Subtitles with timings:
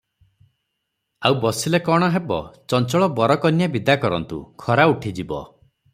[1.29, 2.39] ଆଉ ବସିଲେ କଣ ହେବ,
[2.75, 5.43] ଚଞ୍ଚଳ ବର କନ୍ୟା ବିଦା କରନ୍ତୁ; ଖରା ଉଠିଯିବ।"